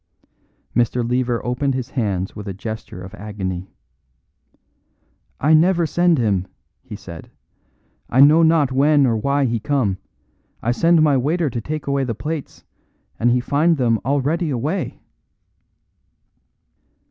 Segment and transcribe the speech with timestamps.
[0.75, 1.07] Mr.
[1.07, 3.69] Lever opened his hands with a gesture of agony.
[5.39, 6.47] "I never send him,"
[6.81, 7.29] he said.
[8.09, 9.99] "I know not when or why he come.
[10.59, 12.63] I send my waiter to take away the plates,
[13.19, 14.99] and he find them already away."